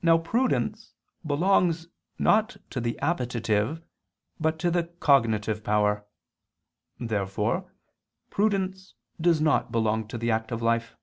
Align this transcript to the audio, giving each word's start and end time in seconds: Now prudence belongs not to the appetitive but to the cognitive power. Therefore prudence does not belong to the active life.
Now 0.00 0.16
prudence 0.16 0.94
belongs 1.26 1.88
not 2.18 2.56
to 2.70 2.80
the 2.80 2.98
appetitive 3.00 3.82
but 4.40 4.58
to 4.60 4.70
the 4.70 4.84
cognitive 4.84 5.62
power. 5.62 6.06
Therefore 6.98 7.70
prudence 8.30 8.94
does 9.20 9.38
not 9.42 9.70
belong 9.70 10.08
to 10.08 10.16
the 10.16 10.30
active 10.30 10.62
life. 10.62 10.96